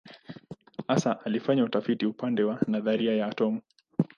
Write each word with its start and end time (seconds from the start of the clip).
Hasa 0.87 1.25
alifanya 1.25 1.63
utafiti 1.63 2.05
upande 2.05 2.43
wa 2.43 2.59
nadharia 2.67 3.15
ya 3.15 3.27
atomu. 3.27 3.61